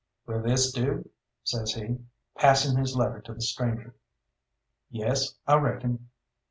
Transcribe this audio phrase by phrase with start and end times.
[0.25, 1.07] "Will this do?"
[1.43, 1.99] says he,
[2.35, 3.93] passing his letter to the stranger.
[4.89, 6.09] "Yes, I reckon.